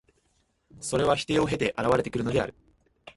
[0.79, 2.55] それは否定を経て現れてくるのである。